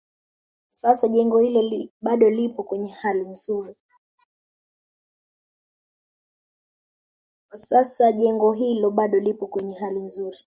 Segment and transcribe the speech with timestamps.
[0.69, 1.07] Kwa sasa
[8.17, 10.37] jengo hilo bado lipo kwenye hali nzuri